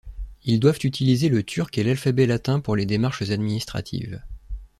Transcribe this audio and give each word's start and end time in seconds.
Ils 0.45 0.59
doivent 0.59 0.79
utiliser 0.83 1.29
le 1.29 1.43
turc 1.43 1.77
et 1.77 1.83
l'alphabet 1.83 2.25
latin 2.25 2.59
pour 2.59 2.75
les 2.75 2.87
démarches 2.87 3.21
administratives. 3.29 4.19